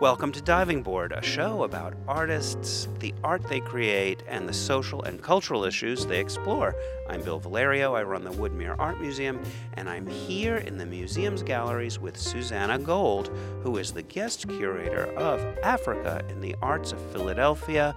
Welcome 0.00 0.32
to 0.32 0.40
Diving 0.40 0.82
Board, 0.82 1.12
a 1.12 1.20
show 1.20 1.64
about 1.64 1.92
artists, 2.08 2.88
the 3.00 3.12
art 3.22 3.42
they 3.50 3.60
create, 3.60 4.22
and 4.26 4.48
the 4.48 4.52
social 4.54 5.02
and 5.02 5.22
cultural 5.22 5.62
issues 5.62 6.06
they 6.06 6.18
explore. 6.18 6.74
I'm 7.10 7.20
Bill 7.20 7.38
Valerio. 7.38 7.94
I 7.94 8.02
run 8.04 8.24
the 8.24 8.30
Woodmere 8.30 8.76
Art 8.78 8.98
Museum, 8.98 9.38
and 9.74 9.90
I'm 9.90 10.06
here 10.06 10.56
in 10.56 10.78
the 10.78 10.86
museum's 10.86 11.42
galleries 11.42 11.98
with 11.98 12.16
Susanna 12.16 12.78
Gold, 12.78 13.28
who 13.62 13.76
is 13.76 13.92
the 13.92 14.00
guest 14.00 14.48
curator 14.48 15.12
of 15.18 15.42
Africa 15.58 16.24
in 16.30 16.40
the 16.40 16.56
Arts 16.62 16.92
of 16.92 17.00
Philadelphia, 17.12 17.94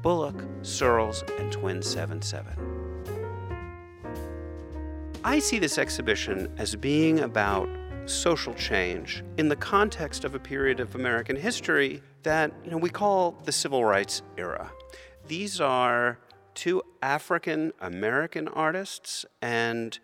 Bullock, 0.00 0.42
Searles, 0.62 1.24
and 1.38 1.52
Twin 1.52 1.82
77. 1.82 2.74
I 5.22 5.40
see 5.40 5.58
this 5.58 5.76
exhibition 5.76 6.54
as 6.56 6.74
being 6.74 7.20
about 7.20 7.68
social 8.06 8.54
change 8.54 9.24
in 9.38 9.48
the 9.48 9.56
context 9.56 10.24
of 10.24 10.34
a 10.34 10.38
period 10.38 10.80
of 10.80 10.94
American 10.94 11.36
history 11.36 12.02
that 12.22 12.52
you 12.64 12.70
know, 12.70 12.76
we 12.76 12.90
call 12.90 13.32
the 13.44 13.52
civil 13.52 13.84
rights 13.84 14.22
era. 14.36 14.70
These 15.26 15.60
are 15.60 16.18
two 16.54 16.82
African 17.02 17.72
American 17.80 18.48
artists 18.48 19.24
and 19.40 19.98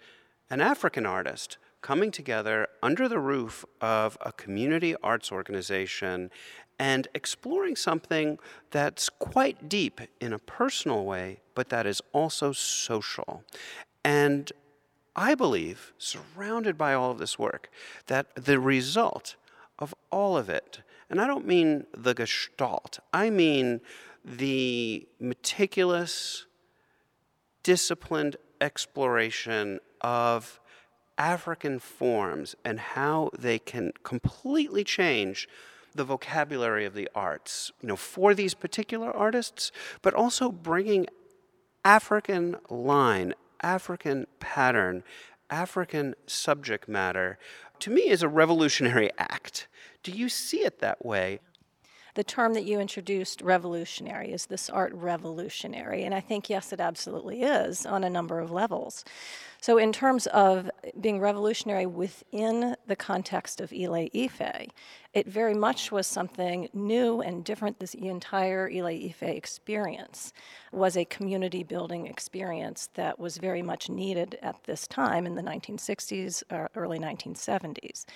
an 0.48 0.60
African 0.60 1.06
artist 1.06 1.59
coming 1.82 2.10
together 2.10 2.68
under 2.82 3.09
the 3.09 3.18
roof 3.18 3.64
of 3.80 4.18
a 4.20 4.32
community 4.32 4.95
arts 5.02 5.30
organization 5.30 6.30
and 6.78 7.09
exploring 7.14 7.76
something 7.76 8.38
that's 8.70 9.09
quite 9.09 9.68
deep 9.68 10.01
in 10.20 10.32
a 10.32 10.38
personal 10.38 11.04
way, 11.04 11.40
but 11.54 11.68
that 11.68 11.87
is 11.87 12.01
also 12.12 12.52
social. 12.52 13.45
And 14.02 14.51
I 15.14 15.34
believe, 15.34 15.92
surrounded 15.98 16.78
by 16.78 16.95
all 16.95 17.10
of 17.10 17.18
this 17.18 17.38
work, 17.38 17.70
that 18.06 18.34
the 18.34 18.60
result 18.60 19.37
of 19.78 19.95
all 20.10 20.37
of 20.37 20.48
it, 20.48 20.80
and 21.09 21.20
I 21.20 21.27
don't 21.27 21.46
mean 21.46 21.87
the 21.96 22.14
gestalt, 22.14 23.01
I 23.12 23.30
mean 23.30 23.80
the 24.24 25.09
meticulous, 25.18 26.46
disciplined 27.62 28.37
exploration 28.60 29.80
of 30.01 30.60
African 31.18 31.79
forms 31.79 32.54
and 32.65 32.80
how 32.80 33.30
they 33.38 33.59
can 33.59 33.93
completely 34.02 34.84
change 34.84 35.49
the 35.95 36.04
vocabulary 36.04 36.84
of 36.84 36.95
the 36.95 37.09
arts, 37.15 37.73
you 37.82 37.88
know, 37.88 37.96
for 37.96 38.32
these 38.32 38.54
particular 38.54 39.10
artists, 39.10 39.73
but 40.02 40.15
also 40.15 40.52
bringing 40.52 41.06
African 41.84 42.56
line, 42.68 43.34
African 43.62 44.26
pattern, 44.38 45.02
African 45.48 46.14
subject 46.26 46.88
matter, 46.88 47.38
to 47.80 47.90
me 47.90 48.08
is 48.08 48.22
a 48.22 48.28
revolutionary 48.28 49.10
act. 49.18 49.68
Do 50.02 50.12
you 50.12 50.28
see 50.28 50.58
it 50.58 50.80
that 50.80 51.04
way? 51.04 51.40
The 52.14 52.24
term 52.24 52.54
that 52.54 52.64
you 52.64 52.80
introduced, 52.80 53.40
revolutionary, 53.40 54.32
is 54.32 54.46
this 54.46 54.68
art 54.68 54.92
revolutionary? 54.92 56.02
And 56.02 56.14
I 56.14 56.20
think, 56.20 56.50
yes, 56.50 56.72
it 56.72 56.80
absolutely 56.80 57.42
is 57.42 57.86
on 57.86 58.02
a 58.02 58.10
number 58.10 58.40
of 58.40 58.50
levels. 58.50 59.04
So, 59.62 59.76
in 59.76 59.92
terms 59.92 60.26
of 60.28 60.70
being 60.98 61.20
revolutionary 61.20 61.84
within 61.84 62.76
the 62.86 62.96
context 62.96 63.60
of 63.60 63.72
Ile 63.72 64.08
Ife, 64.14 64.69
it 65.12 65.26
very 65.26 65.53
much 65.54 65.92
was 65.92 66.06
something 66.06 66.69
new 66.72 67.20
and 67.20 67.44
different. 67.44 67.78
This 67.78 67.92
entire 67.92 68.70
Ile 68.70 68.86
Ife 68.86 69.22
experience 69.22 70.32
was 70.72 70.97
a 70.97 71.04
community 71.04 71.62
building 71.62 72.06
experience 72.06 72.88
that 72.94 73.19
was 73.19 73.36
very 73.36 73.60
much 73.60 73.91
needed 73.91 74.38
at 74.41 74.64
this 74.64 74.86
time 74.86 75.26
in 75.26 75.34
the 75.34 75.42
1960s 75.42 76.42
or 76.50 76.64
uh, 76.64 76.69
early 76.75 76.98
1970s. 76.98 78.06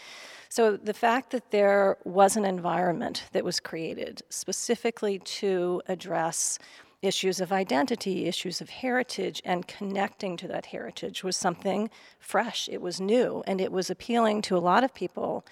So, 0.48 0.78
the 0.78 0.94
fact 0.94 1.30
that 1.32 1.50
there 1.50 1.98
was 2.04 2.36
an 2.36 2.46
environment 2.46 3.24
that 3.32 3.44
was 3.44 3.60
created 3.60 4.22
specifically 4.30 5.18
to 5.18 5.82
address 5.88 6.58
issues 7.04 7.40
of 7.40 7.52
identity, 7.52 8.26
issues 8.26 8.60
of 8.60 8.70
heritage, 8.70 9.42
and 9.44 9.66
connecting 9.66 10.36
to 10.38 10.48
that 10.48 10.66
heritage 10.66 11.22
was 11.22 11.36
something 11.36 11.90
fresh. 12.18 12.68
It 12.70 12.80
was 12.80 13.00
new, 13.00 13.42
and 13.46 13.60
it 13.60 13.72
was 13.72 13.90
appealing 13.90 14.42
to 14.42 14.56
a 14.56 14.58
lot 14.58 14.84
of 14.84 14.94
people 14.94 15.44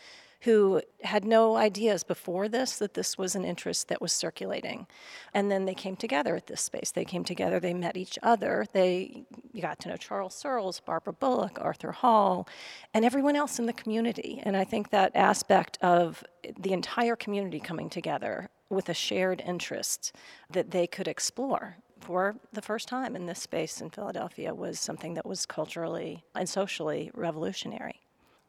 who 0.43 0.83
had 1.03 1.25
no 1.25 1.57
ideas 1.57 2.03
before 2.03 2.49
this 2.49 2.79
that 2.79 2.95
this 2.95 3.17
was 3.17 3.37
an 3.37 3.45
interest 3.45 3.87
that 3.87 4.01
was 4.01 4.13
circulating. 4.13 4.87
And 5.33 5.53
then 5.53 5.67
they 5.67 5.75
came 5.75 5.95
together 5.95 6.35
at 6.35 6.49
this 6.49 6.61
space. 6.61 6.91
They 6.91 7.05
came 7.05 7.23
together, 7.23 7.61
they 7.61 7.75
met 7.75 7.97
each 7.97 8.19
other, 8.25 8.67
they 8.73 9.25
got 9.61 9.79
to 9.81 9.89
know 9.89 9.97
Charles 9.97 10.35
Searles, 10.35 10.81
Barbara 10.81 11.13
Bullock, 11.13 11.59
Arthur 11.61 11.93
Hall, 11.93 12.49
and 12.93 13.05
everyone 13.05 13.37
else 13.37 13.61
in 13.61 13.67
the 13.67 13.73
community. 13.73 14.43
And 14.45 14.57
I 14.57 14.65
think 14.65 14.91
that 14.91 15.13
aspect 15.15 15.79
of 15.81 16.25
the 16.59 16.73
entire 16.73 17.15
community 17.15 17.61
coming 17.61 17.89
together 17.89 18.51
with 18.73 18.89
a 18.89 18.95
shared 18.95 19.43
interest 19.47 20.13
that 20.51 20.71
they 20.71 20.87
could 20.87 21.07
explore 21.07 21.77
for 22.03 22.35
the 22.53 22.63
first 22.63 22.89
time 22.89 23.15
in 23.15 23.27
this 23.27 23.41
space 23.41 23.81
in 23.81 23.91
Philadelphia 23.91 24.53
was 24.53 24.81
something 24.81 25.15
that 25.15 25.25
was 25.25 25.47
culturally 25.47 26.25
and 26.35 26.49
socially 26.49 27.11
revolutionary. 27.15 28.01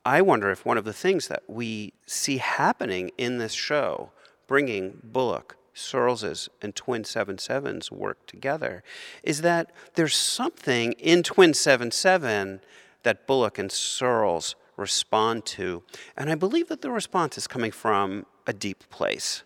I 0.05 0.21
wonder 0.21 0.49
if 0.49 0.65
one 0.65 0.77
of 0.77 0.85
the 0.85 0.93
things 0.93 1.27
that 1.27 1.43
we 1.47 1.93
see 2.05 2.37
happening 2.37 3.11
in 3.17 3.37
this 3.37 3.53
show, 3.53 4.11
bringing 4.47 4.99
Bullock, 5.03 5.55
Searles's, 5.73 6.49
and 6.61 6.75
Twin 6.75 7.03
77's 7.03 7.91
work 7.91 8.25
together, 8.25 8.83
is 9.23 9.41
that 9.41 9.71
there's 9.93 10.15
something 10.15 10.93
in 10.93 11.23
Twin 11.23 11.53
77 11.53 12.59
that 13.03 13.27
Bullock 13.27 13.57
and 13.57 13.71
Searles 13.71 14.55
respond 14.75 15.45
to. 15.45 15.83
And 16.17 16.29
I 16.29 16.35
believe 16.35 16.67
that 16.69 16.81
the 16.81 16.91
response 16.91 17.37
is 17.37 17.47
coming 17.47 17.71
from 17.71 18.25
a 18.45 18.53
deep 18.53 18.89
place 18.89 19.43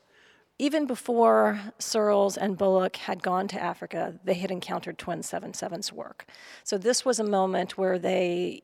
even 0.60 0.88
before 0.88 1.60
Searles 1.78 2.36
and 2.36 2.58
Bullock 2.58 2.96
had 2.96 3.22
gone 3.22 3.48
to 3.50 3.62
Africa, 3.62 4.16
they 4.24 4.34
had 4.34 4.50
encountered 4.50 4.98
Twin 4.98 5.20
77's 5.20 5.94
work. 5.94 6.26
So 6.64 6.80
this 6.80 7.06
was 7.06 7.20
a 7.20 7.24
moment 7.24 7.78
where 7.78 8.00
they 8.00 8.64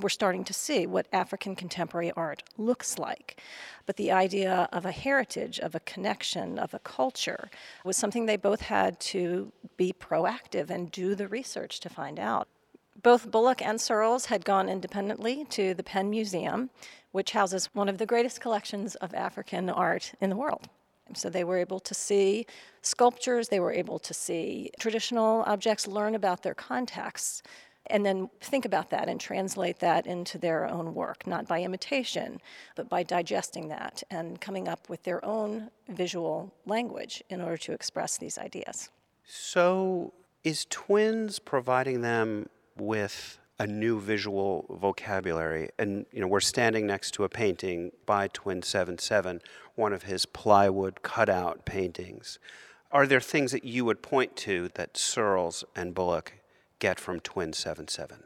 were 0.00 0.10
starting 0.10 0.44
to 0.44 0.52
see 0.52 0.86
what 0.86 1.06
African 1.12 1.56
contemporary 1.56 2.12
art 2.12 2.42
looks 2.58 2.98
like. 2.98 3.40
But 3.86 3.96
the 3.96 4.12
idea 4.12 4.68
of 4.70 4.84
a 4.84 4.92
heritage, 4.92 5.58
of 5.58 5.74
a 5.74 5.80
connection, 5.80 6.58
of 6.58 6.74
a 6.74 6.78
culture 6.78 7.48
was 7.84 7.96
something 7.96 8.26
they 8.26 8.36
both 8.36 8.60
had 8.60 9.00
to 9.00 9.50
be 9.78 9.94
proactive 9.98 10.68
and 10.68 10.90
do 10.90 11.14
the 11.14 11.28
research 11.28 11.80
to 11.80 11.88
find 11.88 12.18
out. 12.18 12.48
Both 13.02 13.30
Bullock 13.30 13.62
and 13.62 13.80
Searles 13.80 14.26
had 14.26 14.44
gone 14.44 14.68
independently 14.68 15.46
to 15.50 15.72
the 15.72 15.82
Penn 15.82 16.10
Museum, 16.10 16.68
which 17.12 17.32
houses 17.32 17.70
one 17.72 17.88
of 17.88 17.96
the 17.96 18.06
greatest 18.06 18.42
collections 18.42 18.94
of 18.96 19.14
African 19.14 19.70
art 19.70 20.12
in 20.20 20.28
the 20.28 20.36
world. 20.36 20.68
So 21.14 21.28
they 21.28 21.44
were 21.44 21.58
able 21.58 21.80
to 21.80 21.94
see 21.94 22.46
sculptures, 22.82 23.48
they 23.48 23.60
were 23.60 23.72
able 23.72 23.98
to 23.98 24.14
see 24.14 24.70
traditional 24.80 25.42
objects, 25.46 25.86
learn 25.86 26.14
about 26.14 26.42
their 26.42 26.54
contexts, 26.54 27.42
and 27.88 28.04
then 28.04 28.30
think 28.40 28.64
about 28.64 28.90
that 28.90 29.08
and 29.08 29.20
translate 29.20 29.78
that 29.80 30.06
into 30.06 30.38
their 30.38 30.66
own 30.66 30.94
work, 30.94 31.26
not 31.26 31.46
by 31.46 31.62
imitation, 31.62 32.40
but 32.76 32.88
by 32.88 33.02
digesting 33.02 33.68
that 33.68 34.02
and 34.10 34.40
coming 34.40 34.68
up 34.68 34.88
with 34.88 35.02
their 35.02 35.22
own 35.24 35.70
visual 35.88 36.52
language 36.64 37.22
in 37.28 37.40
order 37.40 37.58
to 37.58 37.72
express 37.72 38.16
these 38.16 38.38
ideas. 38.38 38.90
So, 39.26 40.14
is 40.42 40.66
Twins 40.68 41.38
providing 41.38 42.00
them 42.00 42.48
with 42.76 43.38
a 43.58 43.66
new 43.66 44.00
visual 44.00 44.66
vocabulary. 44.68 45.70
And 45.78 46.06
you 46.12 46.20
know, 46.20 46.26
we're 46.26 46.40
standing 46.40 46.86
next 46.86 47.12
to 47.14 47.24
a 47.24 47.28
painting 47.28 47.92
by 48.06 48.28
Twin 48.28 48.62
77, 48.62 49.40
one 49.74 49.92
of 49.92 50.04
his 50.04 50.26
plywood 50.26 51.02
cutout 51.02 51.64
paintings. 51.64 52.38
Are 52.90 53.06
there 53.06 53.20
things 53.20 53.52
that 53.52 53.64
you 53.64 53.84
would 53.84 54.02
point 54.02 54.36
to 54.36 54.70
that 54.74 54.96
Searles 54.96 55.64
and 55.74 55.94
Bullock 55.94 56.34
get 56.78 57.00
from 57.00 57.20
Twin 57.20 57.52
77? 57.52 58.24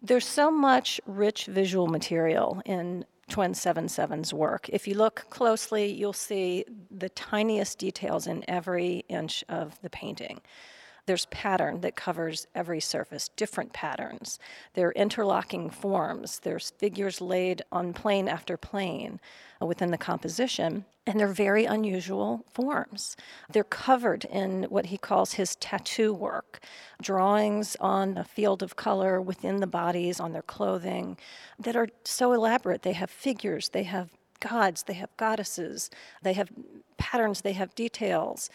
There's 0.00 0.26
so 0.26 0.50
much 0.50 1.00
rich 1.06 1.46
visual 1.46 1.88
material 1.88 2.62
in 2.64 3.04
Twin 3.28 3.52
77's 3.52 4.32
work. 4.32 4.68
If 4.70 4.88
you 4.88 4.94
look 4.94 5.26
closely, 5.28 5.92
you'll 5.92 6.12
see 6.12 6.64
the 6.90 7.08
tiniest 7.10 7.78
details 7.78 8.26
in 8.26 8.44
every 8.48 9.04
inch 9.08 9.44
of 9.48 9.80
the 9.82 9.90
painting. 9.90 10.40
There's 11.08 11.24
pattern 11.26 11.80
that 11.80 11.96
covers 11.96 12.46
every 12.54 12.80
surface, 12.80 13.30
different 13.34 13.72
patterns. 13.72 14.38
There 14.74 14.88
are 14.88 14.92
interlocking 14.92 15.70
forms. 15.70 16.38
There's 16.40 16.68
figures 16.68 17.22
laid 17.22 17.62
on 17.72 17.94
plane 17.94 18.28
after 18.28 18.58
plane 18.58 19.18
uh, 19.62 19.64
within 19.64 19.90
the 19.90 19.96
composition, 19.96 20.84
and 21.06 21.18
they're 21.18 21.28
very 21.28 21.64
unusual 21.64 22.44
forms. 22.52 23.16
They're 23.50 23.64
covered 23.64 24.26
in 24.26 24.64
what 24.64 24.86
he 24.86 24.98
calls 24.98 25.32
his 25.32 25.56
tattoo 25.56 26.12
work, 26.12 26.62
drawings 27.00 27.74
on 27.80 28.18
a 28.18 28.24
field 28.24 28.62
of 28.62 28.76
color 28.76 29.18
within 29.18 29.60
the 29.60 29.66
bodies, 29.66 30.20
on 30.20 30.34
their 30.34 30.42
clothing, 30.42 31.16
that 31.58 31.74
are 31.74 31.88
so 32.04 32.34
elaborate. 32.34 32.82
They 32.82 32.92
have 32.92 33.08
figures, 33.08 33.70
they 33.70 33.84
have 33.84 34.10
gods, 34.40 34.82
they 34.82 34.92
have 34.92 35.16
goddesses, 35.16 35.88
they 36.22 36.34
have 36.34 36.50
patterns, 36.98 37.40
they 37.40 37.54
have 37.54 37.74
details 37.74 38.50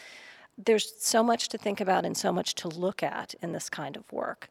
there's 0.57 0.93
so 0.99 1.23
much 1.23 1.49
to 1.49 1.57
think 1.57 1.81
about 1.81 2.05
and 2.05 2.15
so 2.15 2.31
much 2.31 2.55
to 2.55 2.67
look 2.67 3.01
at 3.03 3.33
in 3.41 3.51
this 3.51 3.69
kind 3.69 3.97
of 3.97 4.11
work. 4.11 4.49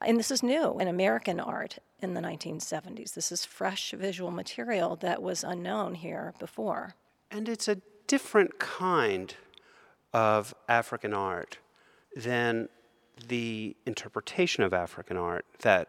And 0.00 0.18
this 0.18 0.30
is 0.30 0.42
new 0.42 0.78
in 0.78 0.88
American 0.88 1.38
art 1.38 1.78
in 2.00 2.14
the 2.14 2.20
1970s. 2.20 3.14
This 3.14 3.30
is 3.30 3.44
fresh 3.44 3.92
visual 3.92 4.30
material 4.30 4.96
that 4.96 5.22
was 5.22 5.44
unknown 5.44 5.94
here 5.96 6.34
before. 6.38 6.94
And 7.30 7.48
it's 7.48 7.68
a 7.68 7.78
different 8.06 8.58
kind 8.58 9.34
of 10.12 10.54
African 10.68 11.14
art 11.14 11.58
than 12.16 12.68
the 13.28 13.76
interpretation 13.86 14.64
of 14.64 14.72
African 14.72 15.16
art 15.16 15.44
that 15.60 15.88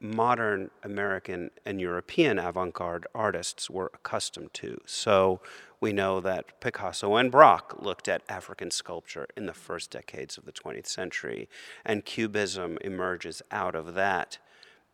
modern 0.00 0.70
American 0.82 1.50
and 1.66 1.80
European 1.80 2.38
avant 2.38 2.72
garde 2.72 3.06
artists 3.14 3.68
were 3.68 3.90
accustomed 3.92 4.52
to. 4.54 4.80
So 4.86 5.40
we 5.80 5.92
know 5.92 6.20
that 6.20 6.60
Picasso 6.60 7.16
and 7.16 7.32
Braque 7.32 7.82
looked 7.82 8.08
at 8.08 8.22
African 8.28 8.70
sculpture 8.70 9.26
in 9.36 9.46
the 9.46 9.54
first 9.54 9.90
decades 9.90 10.36
of 10.36 10.44
the 10.44 10.52
20th 10.52 10.86
century, 10.86 11.48
and 11.84 12.04
Cubism 12.04 12.78
emerges 12.82 13.42
out 13.50 13.74
of 13.74 13.94
that 13.94 14.38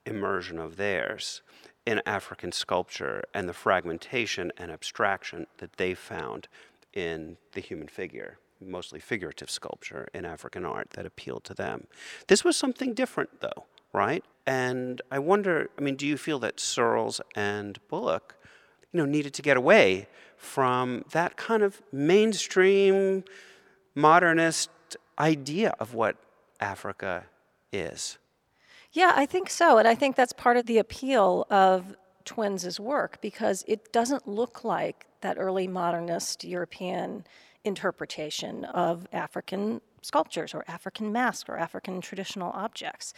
immersion 0.05 0.59
of 0.59 0.77
theirs 0.77 1.43
in 1.85 2.01
African 2.07 2.53
sculpture 2.53 3.25
and 3.35 3.49
the 3.49 3.53
fragmentation 3.53 4.53
and 4.57 4.71
abstraction 4.71 5.47
that 5.59 5.77
they 5.77 5.95
found 5.95 6.49
in 6.93 7.37
the 7.53 7.61
human 7.61 7.89
figure 7.89 8.39
mostly 8.61 9.01
figurative 9.01 9.51
sculpture 9.51 10.09
in 10.15 10.25
African 10.25 10.65
art 10.65 10.91
that 10.91 11.07
appealed 11.07 11.45
to 11.45 11.55
them. 11.55 11.87
This 12.27 12.45
was 12.45 12.57
something 12.57 12.95
different, 12.95 13.41
though, 13.41 13.65
right? 13.93 14.25
And 14.47 15.03
I 15.11 15.19
wonder, 15.19 15.71
I 15.79 15.83
mean, 15.83 15.97
do 15.97 16.07
you 16.07 16.17
feel 16.17 16.39
that 16.41 16.61
Searles 16.61 17.21
and 17.35 17.79
Bullock, 17.89 18.36
you 18.97 19.03
know, 19.03 19.11
needed 19.11 19.35
to 19.35 19.43
get 19.43 19.59
away 19.59 20.09
from 20.39 21.05
that 21.13 21.37
kind 21.37 21.63
of 21.63 21.83
mainstream 21.93 23.25
modernist 23.95 24.71
idea 25.19 25.75
of 25.79 25.93
what 25.93 26.17
Africa 26.61 27.25
is? 27.75 28.17
Yeah, 28.93 29.13
I 29.15 29.27
think 29.27 29.51
so. 29.51 29.77
And 29.77 29.87
I 29.87 29.95
think 29.95 30.17
that's 30.17 30.33
part 30.33 30.57
of 30.57 30.65
the 30.65 30.79
appeal 30.79 31.47
of 31.51 31.95
Twins' 32.25 32.81
work 32.81 33.19
because 33.21 33.67
it 33.69 33.93
doesn't 33.93 34.27
look 34.27 34.65
like 34.65 35.05
that 35.21 35.37
early 35.39 35.69
modernist 35.69 36.43
European 36.43 37.27
interpretation 37.65 38.65
of 38.65 39.07
African 39.13 39.83
sculptures 40.01 40.55
or 40.55 40.65
African 40.69 41.13
masks 41.13 41.51
or 41.51 41.59
African 41.59 42.01
traditional 42.01 42.51
objects. 42.53 43.13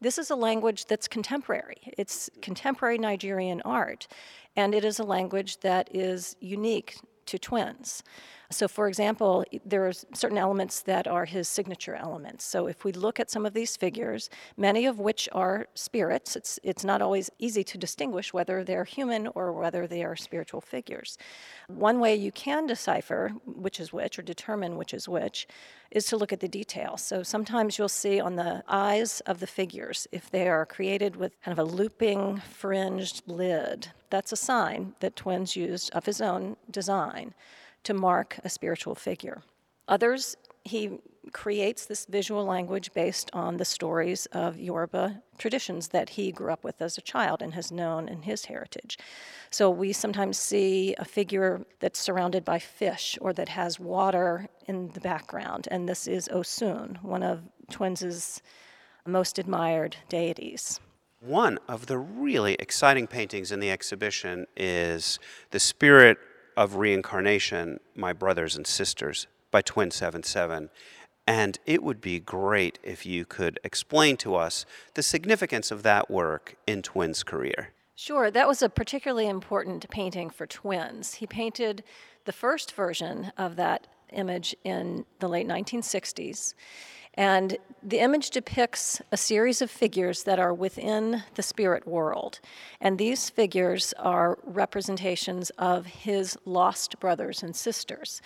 This 0.00 0.18
is 0.18 0.30
a 0.30 0.36
language 0.36 0.86
that's 0.86 1.08
contemporary. 1.08 1.78
It's 1.98 2.30
contemporary 2.40 2.98
Nigerian 2.98 3.60
art, 3.64 4.06
and 4.54 4.74
it 4.74 4.84
is 4.84 5.00
a 5.00 5.04
language 5.04 5.58
that 5.60 5.94
is 5.94 6.36
unique 6.40 6.98
to 7.26 7.38
twins. 7.38 8.02
So, 8.50 8.66
for 8.66 8.88
example, 8.88 9.44
there 9.66 9.86
are 9.86 9.92
certain 10.14 10.38
elements 10.38 10.80
that 10.82 11.06
are 11.06 11.26
his 11.26 11.48
signature 11.48 11.94
elements. 11.94 12.44
So, 12.44 12.66
if 12.66 12.82
we 12.82 12.92
look 12.92 13.20
at 13.20 13.30
some 13.30 13.44
of 13.44 13.52
these 13.52 13.76
figures, 13.76 14.30
many 14.56 14.86
of 14.86 14.98
which 14.98 15.28
are 15.32 15.66
spirits, 15.74 16.34
it's, 16.34 16.58
it's 16.62 16.82
not 16.82 17.02
always 17.02 17.28
easy 17.38 17.62
to 17.64 17.76
distinguish 17.76 18.32
whether 18.32 18.64
they're 18.64 18.84
human 18.84 19.26
or 19.34 19.52
whether 19.52 19.86
they 19.86 20.02
are 20.02 20.16
spiritual 20.16 20.62
figures. 20.62 21.18
One 21.66 22.00
way 22.00 22.16
you 22.16 22.32
can 22.32 22.66
decipher 22.66 23.32
which 23.44 23.78
is 23.80 23.92
which 23.92 24.18
or 24.18 24.22
determine 24.22 24.78
which 24.78 24.94
is 24.94 25.06
which 25.06 25.46
is 25.90 26.06
to 26.06 26.16
look 26.16 26.32
at 26.32 26.40
the 26.40 26.48
details. 26.48 27.02
So, 27.02 27.22
sometimes 27.22 27.76
you'll 27.76 27.90
see 27.90 28.18
on 28.18 28.36
the 28.36 28.64
eyes 28.66 29.20
of 29.26 29.40
the 29.40 29.46
figures, 29.46 30.08
if 30.10 30.30
they 30.30 30.48
are 30.48 30.64
created 30.64 31.16
with 31.16 31.38
kind 31.42 31.58
of 31.58 31.68
a 31.68 31.70
looping, 31.70 32.38
fringed 32.38 33.24
lid, 33.26 33.88
that's 34.08 34.32
a 34.32 34.36
sign 34.36 34.94
that 35.00 35.16
Twins 35.16 35.54
used 35.54 35.90
of 35.90 36.06
his 36.06 36.22
own 36.22 36.56
design 36.70 37.34
to 37.84 37.94
mark 37.94 38.38
a 38.44 38.48
spiritual 38.48 38.94
figure. 38.94 39.42
Others, 39.88 40.36
he 40.64 40.98
creates 41.32 41.86
this 41.86 42.06
visual 42.06 42.44
language 42.44 42.92
based 42.94 43.30
on 43.32 43.56
the 43.56 43.64
stories 43.64 44.26
of 44.26 44.58
Yoruba 44.58 45.22
traditions 45.38 45.88
that 45.88 46.10
he 46.10 46.32
grew 46.32 46.52
up 46.52 46.64
with 46.64 46.80
as 46.80 46.98
a 46.98 47.02
child 47.02 47.42
and 47.42 47.54
has 47.54 47.70
known 47.70 48.08
in 48.08 48.22
his 48.22 48.46
heritage. 48.46 48.98
So 49.50 49.70
we 49.70 49.92
sometimes 49.92 50.38
see 50.38 50.94
a 50.98 51.04
figure 51.04 51.64
that's 51.80 51.98
surrounded 51.98 52.44
by 52.44 52.58
fish 52.58 53.18
or 53.20 53.32
that 53.34 53.48
has 53.50 53.80
water 53.80 54.48
in 54.66 54.88
the 54.88 55.00
background, 55.00 55.68
and 55.70 55.88
this 55.88 56.06
is 56.06 56.28
Osun, 56.28 57.02
one 57.02 57.22
of 57.22 57.42
Twins' 57.70 58.42
most 59.06 59.38
admired 59.38 59.96
deities. 60.08 60.80
One 61.20 61.58
of 61.66 61.86
the 61.86 61.98
really 61.98 62.54
exciting 62.54 63.06
paintings 63.06 63.50
in 63.50 63.58
the 63.58 63.70
exhibition 63.70 64.46
is 64.56 65.18
the 65.50 65.58
spirit 65.58 66.18
of 66.58 66.74
reincarnation, 66.74 67.78
My 67.94 68.12
Brothers 68.12 68.56
and 68.56 68.66
Sisters, 68.66 69.28
by 69.52 69.62
Twin 69.62 69.92
77. 69.92 70.70
And 71.24 71.58
it 71.66 71.84
would 71.84 72.00
be 72.00 72.18
great 72.18 72.80
if 72.82 73.06
you 73.06 73.24
could 73.24 73.60
explain 73.62 74.16
to 74.16 74.34
us 74.34 74.66
the 74.94 75.02
significance 75.04 75.70
of 75.70 75.84
that 75.84 76.10
work 76.10 76.56
in 76.66 76.82
Twin's 76.82 77.22
career. 77.22 77.68
Sure, 77.94 78.28
that 78.32 78.48
was 78.48 78.60
a 78.60 78.68
particularly 78.68 79.28
important 79.28 79.88
painting 79.88 80.30
for 80.30 80.48
Twins. 80.48 81.14
He 81.14 81.28
painted 81.28 81.84
the 82.24 82.32
first 82.32 82.72
version 82.74 83.30
of 83.38 83.54
that 83.54 83.86
image 84.12 84.56
in 84.64 85.04
the 85.20 85.28
late 85.28 85.46
1960s. 85.46 86.54
And 87.18 87.56
the 87.82 87.98
image 87.98 88.30
depicts 88.30 89.02
a 89.10 89.16
series 89.16 89.60
of 89.60 89.72
figures 89.72 90.22
that 90.22 90.38
are 90.38 90.54
within 90.54 91.24
the 91.34 91.42
spirit 91.42 91.84
world. 91.84 92.38
And 92.80 92.96
these 92.96 93.28
figures 93.28 93.92
are 93.98 94.38
representations 94.44 95.50
of 95.58 95.86
his 95.86 96.38
lost 96.44 97.00
brothers 97.00 97.42
and 97.42 97.56
sisters. 97.56 98.22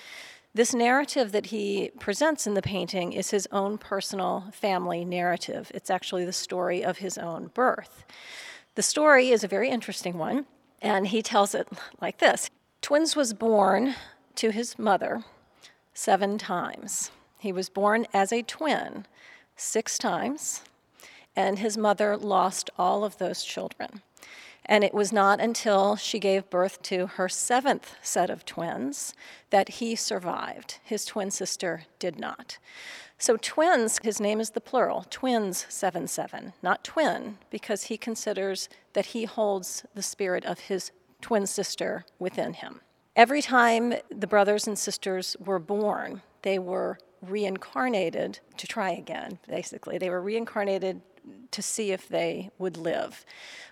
This 0.52 0.74
narrative 0.74 1.32
that 1.32 1.46
he 1.46 1.90
presents 2.00 2.46
in 2.46 2.52
the 2.52 2.60
painting 2.60 3.14
is 3.14 3.30
his 3.30 3.48
own 3.50 3.78
personal 3.78 4.44
family 4.52 5.06
narrative. 5.06 5.72
It's 5.74 5.88
actually 5.88 6.26
the 6.26 6.32
story 6.34 6.84
of 6.84 6.98
his 6.98 7.16
own 7.16 7.46
birth. 7.54 8.04
The 8.74 8.82
story 8.82 9.30
is 9.30 9.42
a 9.42 9.48
very 9.48 9.70
interesting 9.70 10.18
one, 10.18 10.44
and 10.82 11.06
he 11.06 11.22
tells 11.22 11.54
it 11.54 11.66
like 12.02 12.18
this 12.18 12.50
Twins 12.82 13.16
was 13.16 13.32
born 13.32 13.94
to 14.34 14.50
his 14.50 14.78
mother 14.78 15.24
seven 15.94 16.36
times. 16.36 17.10
He 17.42 17.52
was 17.52 17.68
born 17.68 18.06
as 18.14 18.32
a 18.32 18.42
twin 18.42 19.04
six 19.56 19.98
times, 19.98 20.62
and 21.34 21.58
his 21.58 21.76
mother 21.76 22.16
lost 22.16 22.70
all 22.78 23.04
of 23.04 23.18
those 23.18 23.42
children. 23.42 24.00
And 24.64 24.84
it 24.84 24.94
was 24.94 25.12
not 25.12 25.40
until 25.40 25.96
she 25.96 26.20
gave 26.20 26.48
birth 26.50 26.80
to 26.82 27.08
her 27.08 27.28
seventh 27.28 27.96
set 28.00 28.30
of 28.30 28.44
twins 28.44 29.12
that 29.50 29.70
he 29.70 29.96
survived. 29.96 30.78
His 30.84 31.04
twin 31.04 31.32
sister 31.32 31.82
did 31.98 32.16
not. 32.16 32.58
So, 33.18 33.36
twins, 33.36 33.98
his 34.04 34.20
name 34.20 34.38
is 34.38 34.50
the 34.50 34.60
plural, 34.60 35.04
twins 35.10 35.66
7 35.68 36.06
7, 36.06 36.52
not 36.62 36.84
twin, 36.84 37.38
because 37.50 37.84
he 37.84 37.96
considers 37.96 38.68
that 38.92 39.06
he 39.06 39.24
holds 39.24 39.84
the 39.96 40.02
spirit 40.02 40.44
of 40.44 40.60
his 40.60 40.92
twin 41.20 41.48
sister 41.48 42.04
within 42.20 42.52
him. 42.52 42.82
Every 43.16 43.42
time 43.42 43.94
the 44.10 44.28
brothers 44.28 44.68
and 44.68 44.78
sisters 44.78 45.36
were 45.44 45.58
born, 45.58 46.22
they 46.42 46.60
were 46.60 46.98
reincarnated 47.22 48.40
to 48.56 48.66
try 48.66 48.90
again, 48.90 49.38
basically. 49.48 49.98
They 49.98 50.10
were 50.10 50.20
reincarnated 50.20 51.00
to 51.52 51.62
see 51.62 51.92
if 51.92 52.08
they 52.08 52.50
would 52.58 52.76
live. 52.76 53.24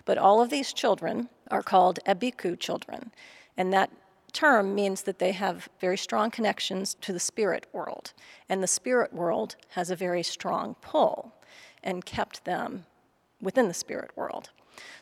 But 0.05 0.17
all 0.17 0.41
of 0.41 0.49
these 0.49 0.73
children 0.73 1.29
are 1.49 1.61
called 1.61 1.99
Abiku 2.07 2.57
children, 2.57 3.11
and 3.57 3.73
that 3.73 3.91
term 4.31 4.73
means 4.73 5.01
that 5.03 5.19
they 5.19 5.33
have 5.33 5.67
very 5.79 5.97
strong 5.97 6.31
connections 6.31 6.95
to 7.01 7.11
the 7.11 7.19
spirit 7.19 7.67
world, 7.73 8.13
and 8.47 8.63
the 8.63 8.67
spirit 8.67 9.13
world 9.13 9.55
has 9.69 9.91
a 9.91 9.95
very 9.95 10.23
strong 10.23 10.75
pull 10.81 11.33
and 11.83 12.05
kept 12.05 12.45
them 12.45 12.85
within 13.41 13.67
the 13.67 13.73
spirit 13.73 14.11
world. 14.15 14.51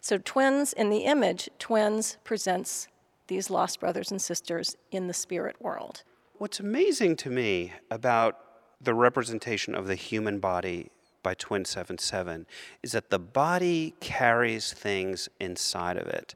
So, 0.01 0.17
twins 0.17 0.73
in 0.73 0.89
the 0.89 1.05
image, 1.05 1.49
twins 1.59 2.17
presents 2.23 2.87
these 3.27 3.49
lost 3.49 3.79
brothers 3.79 4.11
and 4.11 4.21
sisters 4.21 4.75
in 4.91 5.07
the 5.07 5.13
spirit 5.13 5.55
world. 5.61 6.03
What's 6.39 6.61
amazing 6.61 7.17
to 7.17 7.29
me 7.29 7.73
about 7.91 8.39
the 8.79 8.93
representation 8.93 9.75
of 9.75 9.87
the 9.87 9.95
human 9.95 10.39
body 10.39 10.89
by 11.21 11.33
Twin 11.33 11.65
77 11.65 12.47
is 12.81 12.93
that 12.93 13.09
the 13.09 13.19
body 13.19 13.93
carries 13.99 14.71
things 14.71 15.27
inside 15.41 15.97
of 15.97 16.07
it. 16.07 16.35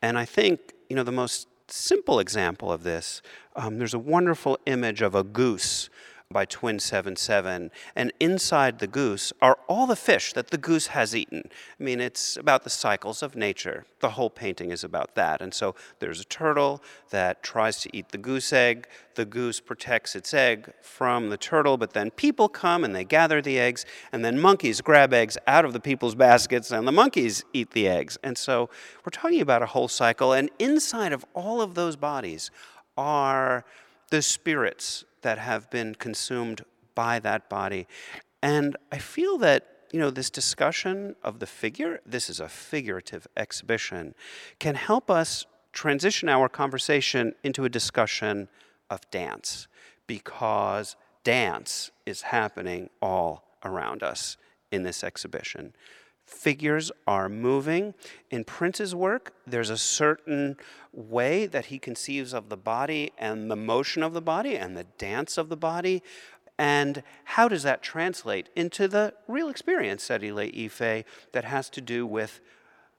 And 0.00 0.16
I 0.16 0.24
think, 0.24 0.72
you 0.88 0.96
know, 0.96 1.02
the 1.02 1.12
most 1.12 1.46
simple 1.68 2.20
example 2.20 2.72
of 2.72 2.84
this, 2.84 3.20
um, 3.54 3.76
there's 3.76 3.92
a 3.92 3.98
wonderful 3.98 4.58
image 4.64 5.02
of 5.02 5.14
a 5.14 5.22
goose 5.22 5.90
by 6.34 6.44
Twin 6.44 6.78
77. 6.78 7.70
And 7.96 8.12
inside 8.20 8.80
the 8.80 8.86
goose 8.86 9.32
are 9.40 9.56
all 9.68 9.86
the 9.86 9.96
fish 9.96 10.34
that 10.34 10.50
the 10.50 10.58
goose 10.58 10.88
has 10.88 11.16
eaten. 11.16 11.44
I 11.80 11.82
mean, 11.82 12.00
it's 12.00 12.36
about 12.36 12.64
the 12.64 12.70
cycles 12.70 13.22
of 13.22 13.36
nature. 13.36 13.86
The 14.00 14.10
whole 14.10 14.28
painting 14.28 14.70
is 14.70 14.84
about 14.84 15.14
that. 15.14 15.40
And 15.40 15.54
so 15.54 15.74
there's 16.00 16.20
a 16.20 16.24
turtle 16.26 16.82
that 17.08 17.42
tries 17.42 17.80
to 17.82 17.96
eat 17.96 18.10
the 18.10 18.18
goose 18.18 18.52
egg. 18.52 18.86
The 19.14 19.24
goose 19.24 19.60
protects 19.60 20.14
its 20.14 20.34
egg 20.34 20.72
from 20.82 21.30
the 21.30 21.38
turtle, 21.38 21.78
but 21.78 21.92
then 21.92 22.10
people 22.10 22.48
come 22.48 22.84
and 22.84 22.94
they 22.94 23.04
gather 23.04 23.40
the 23.40 23.58
eggs, 23.60 23.86
and 24.12 24.24
then 24.24 24.40
monkeys 24.40 24.80
grab 24.80 25.14
eggs 25.14 25.38
out 25.46 25.64
of 25.64 25.72
the 25.72 25.78
people's 25.80 26.16
baskets, 26.16 26.72
and 26.72 26.86
the 26.86 26.92
monkeys 26.92 27.44
eat 27.52 27.70
the 27.70 27.86
eggs. 27.86 28.18
And 28.24 28.36
so 28.36 28.68
we're 29.04 29.10
talking 29.10 29.40
about 29.40 29.62
a 29.62 29.66
whole 29.66 29.88
cycle. 29.88 30.32
And 30.32 30.50
inside 30.58 31.12
of 31.12 31.24
all 31.32 31.62
of 31.62 31.76
those 31.76 31.94
bodies 31.94 32.50
are 32.96 33.64
the 34.10 34.22
spirits 34.22 35.04
that 35.22 35.38
have 35.38 35.70
been 35.70 35.94
consumed 35.94 36.64
by 36.94 37.18
that 37.20 37.48
body. 37.48 37.86
And 38.42 38.76
I 38.92 38.98
feel 38.98 39.38
that 39.38 39.74
you 39.94 40.00
know, 40.00 40.10
this 40.10 40.28
discussion 40.28 41.14
of 41.22 41.38
the 41.38 41.46
figure, 41.46 42.00
this 42.04 42.28
is 42.28 42.40
a 42.40 42.48
figurative 42.48 43.28
exhibition, 43.36 44.12
can 44.58 44.74
help 44.74 45.08
us 45.08 45.46
transition 45.72 46.28
our 46.28 46.48
conversation 46.48 47.32
into 47.44 47.64
a 47.64 47.68
discussion 47.68 48.48
of 48.90 49.08
dance 49.12 49.68
because 50.08 50.96
dance 51.22 51.92
is 52.06 52.22
happening 52.22 52.90
all 53.00 53.44
around 53.64 54.02
us 54.02 54.36
in 54.72 54.82
this 54.82 55.04
exhibition. 55.04 55.72
Figures 56.26 56.90
are 57.06 57.28
moving. 57.28 57.94
In 58.30 58.44
Prince's 58.44 58.94
work, 58.94 59.34
there's 59.46 59.70
a 59.70 59.78
certain 59.78 60.56
way 60.92 61.46
that 61.46 61.66
he 61.66 61.78
conceives 61.78 62.32
of 62.32 62.48
the 62.48 62.56
body 62.56 63.12
and 63.18 63.50
the 63.50 63.56
motion 63.56 64.02
of 64.02 64.14
the 64.14 64.22
body 64.22 64.56
and 64.56 64.76
the 64.76 64.86
dance 64.98 65.36
of 65.36 65.48
the 65.48 65.56
body. 65.56 66.02
And 66.58 67.02
how 67.24 67.48
does 67.48 67.62
that 67.64 67.82
translate 67.82 68.48
into 68.54 68.88
the 68.88 69.14
real 69.26 69.48
experience 69.48 70.10
at 70.10 70.22
Ile 70.22 70.38
Ife 70.38 71.04
that 71.32 71.44
has 71.44 71.68
to 71.70 71.80
do 71.80 72.06
with 72.06 72.40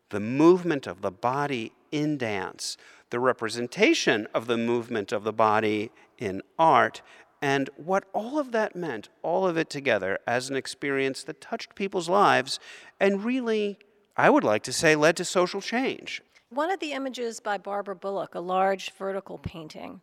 the 0.10 0.20
movement 0.20 0.86
of 0.86 1.02
the 1.02 1.12
body 1.12 1.72
in 1.92 2.18
dance, 2.18 2.78
the 3.10 3.20
representation 3.20 4.28
of 4.34 4.48
the 4.48 4.58
movement 4.58 5.12
of 5.12 5.24
the 5.24 5.34
body 5.34 5.92
in 6.18 6.42
art, 6.60 7.02
and 7.42 7.70
what 7.76 8.06
all 8.14 8.40
of 8.40 8.52
that 8.52 8.76
meant, 8.76 9.10
all 9.22 9.48
of 9.48 9.58
it 9.58 9.70
together, 9.70 10.20
as 10.26 10.50
an 10.50 10.56
experience 10.56 11.24
that 11.24 11.42
touched 11.42 11.76
people's 11.76 12.10
lives 12.10 12.60
and 13.00 13.24
really, 13.24 13.78
I 14.18 14.30
would 14.30 14.44
like 14.44 14.64
to 14.64 14.74
say, 14.74 14.96
led 14.96 15.18
to 15.18 15.26
social 15.26 15.62
change. 15.62 16.22
One 16.50 16.72
of 16.72 16.80
the 16.80 16.94
images 16.94 17.40
by 17.40 17.58
Barbara 17.58 17.96
Bullock, 17.96 18.36
a 18.36 18.40
large 18.40 18.92
vertical 18.92 19.38
painting, 19.38 20.02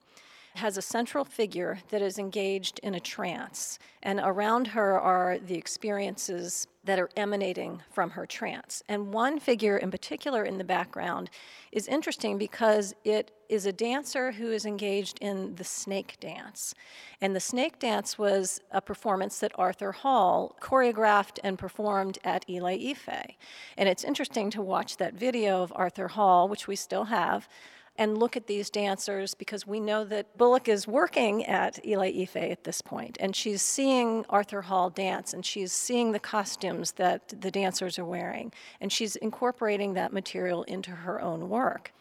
has 0.55 0.77
a 0.77 0.83
central 0.83 1.25
figure 1.25 1.79
that 1.91 2.03
is 2.03 2.19
engaged 2.19 2.79
in 2.83 2.95
a 2.95 3.01
trance, 3.01 3.79
and 4.03 4.21
around 4.23 4.69
her 4.69 5.01
are 5.01 5.39
the 5.39 5.57
experiences 5.57 6.67
that 6.85 6.99
are 6.99 7.09
emanating 7.17 7.81
from 7.93 8.11
her 8.11 8.27
trance. 8.27 8.83
And 8.89 9.13
one 9.13 9.39
figure 9.39 9.77
in 9.77 9.91
particular 9.91 10.45
in 10.45 10.59
the 10.59 10.65
background 10.65 11.31
is 11.71 11.87
interesting 11.87 12.39
because 12.39 12.93
it 13.05 13.31
is 13.49 13.67
a 13.67 13.73
dancer 13.73 14.33
who 14.33 14.51
is 14.51 14.67
engaged 14.67 15.19
in 15.21 15.55
the 15.55 15.65
snake 15.65 16.17
dance. 16.19 16.75
And 17.21 17.37
the 17.37 17.41
snake 17.41 17.79
dance 17.79 18.19
was 18.19 18.61
a 18.73 18.81
performance 18.81 19.39
that 19.41 19.53
Arthur 19.55 19.93
Hall 19.93 20.57
choreographed 20.61 21.39
and 21.45 21.59
performed 21.59 22.19
at 22.25 22.45
Ile 22.51 22.67
Ife. 22.67 23.37
And 23.77 23.89
it's 23.89 24.05
interesting 24.05 24.51
to 24.51 24.63
watch 24.63 24.97
that 24.97 25.15
video 25.15 25.63
of 25.63 25.73
Arthur 25.77 26.09
Hall, 26.09 26.49
which 26.49 26.67
we 26.67 26.75
still 26.75 27.05
have, 27.05 27.49
and 27.97 28.19
look 28.19 28.37
at 28.37 28.47
these 28.47 28.71
dancers 28.71 29.35
because 29.35 29.67
we 29.67 29.79
know 29.79 30.05
that 30.05 30.37
Bullock 30.39 30.69
is 30.69 30.89
working 30.89 31.45
at 31.45 31.79
Ile 31.87 32.23
Ife 32.23 32.37
at 32.37 32.65
this 32.65 32.81
point, 32.81 33.19
and 33.21 33.37
she's 33.37 33.61
seeing 33.61 34.25
Arthur 34.31 34.63
Hall 34.63 34.89
dance, 34.89 35.35
and 35.35 35.45
she's 35.45 35.73
seeing 35.73 36.13
the 36.13 36.19
costumes 36.19 36.93
that 36.93 37.29
the 37.41 37.51
dancers 37.51 37.99
are 37.99 38.05
wearing, 38.05 38.53
and 38.81 38.91
she's 38.91 39.17
incorporating 39.17 39.95
that 39.95 40.13
material 40.13 40.63
into 40.65 40.91
her 40.91 41.21
own 41.21 41.49
work. 41.49 41.93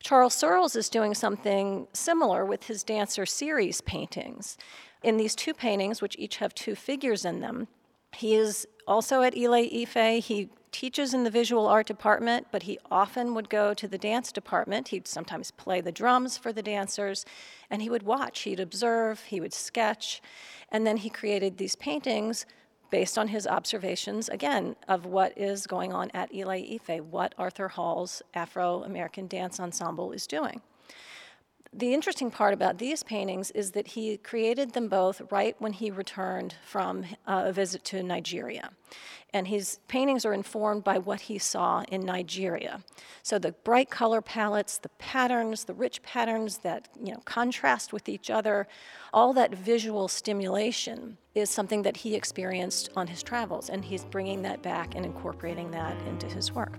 Charles 0.00 0.34
Searles 0.34 0.76
is 0.76 0.88
doing 0.88 1.14
something 1.14 1.86
similar 1.92 2.44
with 2.44 2.64
his 2.64 2.82
dancer 2.82 3.24
series 3.24 3.80
paintings. 3.80 4.58
In 5.02 5.16
these 5.16 5.34
two 5.34 5.54
paintings, 5.54 6.02
which 6.02 6.16
each 6.18 6.36
have 6.38 6.54
two 6.54 6.74
figures 6.74 7.24
in 7.24 7.40
them, 7.40 7.68
he 8.12 8.34
is 8.34 8.66
also 8.86 9.22
at 9.22 9.36
Ile 9.36 9.54
Ife. 9.54 10.24
He 10.24 10.50
teaches 10.72 11.14
in 11.14 11.22
the 11.22 11.30
visual 11.30 11.68
art 11.68 11.86
department, 11.86 12.48
but 12.50 12.64
he 12.64 12.78
often 12.90 13.34
would 13.34 13.48
go 13.48 13.74
to 13.74 13.86
the 13.86 13.98
dance 13.98 14.32
department. 14.32 14.88
He'd 14.88 15.06
sometimes 15.06 15.50
play 15.50 15.80
the 15.80 15.92
drums 15.92 16.36
for 16.36 16.52
the 16.52 16.62
dancers, 16.62 17.24
and 17.70 17.82
he 17.82 17.90
would 17.90 18.02
watch, 18.02 18.40
he'd 18.40 18.58
observe, 18.58 19.20
he 19.24 19.40
would 19.40 19.52
sketch, 19.52 20.20
and 20.70 20.86
then 20.86 20.96
he 20.96 21.10
created 21.10 21.58
these 21.58 21.76
paintings 21.76 22.46
based 22.90 23.16
on 23.16 23.28
his 23.28 23.46
observations, 23.46 24.28
again, 24.28 24.76
of 24.88 25.06
what 25.06 25.36
is 25.36 25.66
going 25.66 25.92
on 25.92 26.10
at 26.12 26.30
Ile 26.34 26.50
Ife, 26.50 27.02
what 27.02 27.34
Arthur 27.38 27.68
Hall's 27.68 28.22
Afro 28.34 28.82
American 28.82 29.26
Dance 29.26 29.60
Ensemble 29.60 30.12
is 30.12 30.26
doing. 30.26 30.60
The 31.74 31.94
interesting 31.94 32.30
part 32.30 32.52
about 32.52 32.76
these 32.76 33.02
paintings 33.02 33.50
is 33.52 33.70
that 33.70 33.88
he 33.88 34.18
created 34.18 34.72
them 34.72 34.88
both 34.88 35.22
right 35.32 35.56
when 35.58 35.72
he 35.72 35.90
returned 35.90 36.54
from 36.66 37.04
uh, 37.26 37.44
a 37.46 37.52
visit 37.52 37.82
to 37.84 38.02
Nigeria. 38.02 38.70
And 39.32 39.48
his 39.48 39.78
paintings 39.88 40.26
are 40.26 40.34
informed 40.34 40.84
by 40.84 40.98
what 40.98 41.22
he 41.22 41.38
saw 41.38 41.82
in 41.88 42.04
Nigeria. 42.04 42.84
So 43.22 43.38
the 43.38 43.52
bright 43.52 43.88
color 43.88 44.20
palettes, 44.20 44.76
the 44.76 44.90
patterns, 44.98 45.64
the 45.64 45.72
rich 45.72 46.02
patterns 46.02 46.58
that 46.58 46.88
you 47.02 47.14
know 47.14 47.22
contrast 47.24 47.94
with 47.94 48.06
each 48.06 48.28
other, 48.28 48.68
all 49.14 49.32
that 49.32 49.54
visual 49.54 50.08
stimulation 50.08 51.16
is 51.34 51.48
something 51.48 51.80
that 51.82 51.96
he 51.96 52.14
experienced 52.14 52.90
on 52.94 53.06
his 53.06 53.22
travels, 53.22 53.70
and 53.70 53.82
he's 53.82 54.04
bringing 54.04 54.42
that 54.42 54.62
back 54.62 54.94
and 54.94 55.06
incorporating 55.06 55.70
that 55.70 55.96
into 56.06 56.26
his 56.26 56.52
work. 56.52 56.78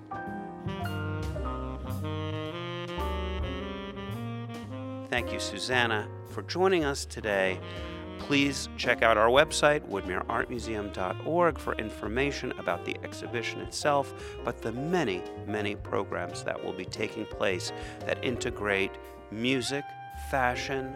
Thank 5.14 5.32
you, 5.32 5.40
Susanna, 5.40 6.08
for 6.32 6.42
joining 6.42 6.86
us 6.86 7.06
today. 7.06 7.60
Please 8.18 8.68
check 8.78 9.04
out 9.04 9.16
our 9.16 9.28
website, 9.28 9.88
woodmereartmuseum.org, 9.88 11.60
for 11.60 11.76
information 11.76 12.52
about 12.58 12.84
the 12.84 12.98
exhibition 13.04 13.62
itself, 13.62 14.12
but 14.44 14.64
the 14.64 14.72
many, 14.72 15.22
many 15.46 15.76
programs 15.76 16.44
that 16.46 16.66
will 16.66 16.74
be 16.74 16.86
taking 16.86 17.28
place 17.28 17.72
that 18.08 18.26
integrate 18.26 18.90
music, 19.30 19.86
fashion, 20.32 20.96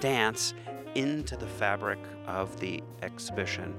dance 0.00 0.54
into 0.96 1.36
the 1.36 1.46
fabric 1.46 2.00
of 2.26 2.58
the 2.58 2.82
exhibition. 3.02 3.76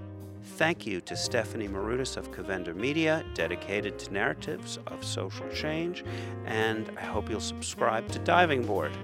Thank 0.55 0.85
you 0.85 1.01
to 1.01 1.17
Stephanie 1.17 1.67
Marutis 1.67 2.15
of 2.15 2.31
Cavender 2.31 2.73
Media, 2.73 3.25
dedicated 3.33 3.99
to 3.99 4.13
narratives 4.13 4.79
of 4.87 5.03
social 5.03 5.49
change, 5.49 6.05
and 6.45 6.89
I 6.97 7.01
hope 7.03 7.29
you'll 7.29 7.41
subscribe 7.41 8.07
to 8.13 8.19
Diving 8.19 8.65
Board. 8.65 8.97